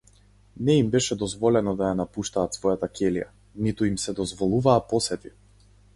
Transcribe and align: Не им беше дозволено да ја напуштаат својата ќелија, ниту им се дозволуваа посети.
Не 0.57 0.75
им 0.83 0.87
беше 0.95 1.17
дозволено 1.23 1.75
да 1.81 1.89
ја 1.91 1.99
напуштаат 1.99 2.57
својата 2.61 2.89
ќелија, 3.01 3.27
ниту 3.67 3.91
им 3.91 4.03
се 4.07 4.19
дозволуваа 4.21 4.85
посети. 4.95 5.37